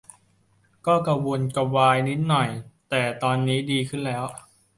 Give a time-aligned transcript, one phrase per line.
[0.85, 2.49] ก็กระวนกระวายนิดหน่อย
[2.89, 4.23] แต่ตอนนี้ดีขึ้นแล้ว